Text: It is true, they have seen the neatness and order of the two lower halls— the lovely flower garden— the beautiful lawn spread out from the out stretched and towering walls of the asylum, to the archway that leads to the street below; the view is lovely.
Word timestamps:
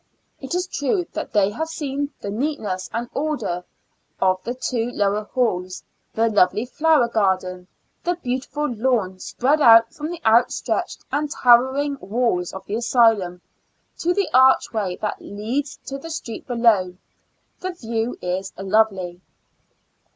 It 0.39 0.55
is 0.55 0.65
true, 0.65 1.05
they 1.31 1.51
have 1.51 1.67
seen 1.69 2.11
the 2.21 2.31
neatness 2.31 2.89
and 2.91 3.07
order 3.13 3.63
of 4.19 4.41
the 4.43 4.55
two 4.55 4.89
lower 4.95 5.25
halls— 5.25 5.83
the 6.15 6.27
lovely 6.27 6.65
flower 6.65 7.07
garden— 7.07 7.67
the 8.03 8.15
beautiful 8.15 8.67
lawn 8.73 9.19
spread 9.19 9.61
out 9.61 9.93
from 9.93 10.09
the 10.09 10.19
out 10.25 10.51
stretched 10.51 11.05
and 11.11 11.29
towering 11.29 11.99
walls 12.01 12.51
of 12.51 12.65
the 12.65 12.73
asylum, 12.73 13.43
to 13.99 14.11
the 14.11 14.27
archway 14.33 14.95
that 15.01 15.21
leads 15.21 15.77
to 15.85 15.99
the 15.99 16.09
street 16.09 16.47
below; 16.47 16.95
the 17.59 17.69
view 17.73 18.17
is 18.23 18.51
lovely. 18.57 19.21